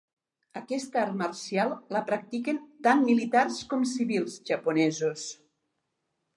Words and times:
Aquesta 0.61 0.97
art 1.01 1.17
marcial 1.19 1.75
la 1.97 2.01
practiquen 2.07 2.61
tant 2.89 3.05
militars 3.11 3.61
com 3.75 3.87
civils 3.95 4.41
japonesos. 4.51 5.31